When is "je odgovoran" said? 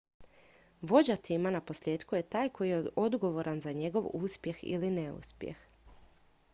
2.69-3.61